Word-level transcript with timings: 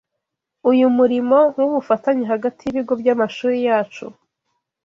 Uyu 0.71 0.87
murimo 0.97 1.39
w’ubufatanye 1.59 2.23
hagati 2.33 2.59
y’ibigo 2.63 2.93
by’amashuri 3.01 3.57
yacu 3.67 4.05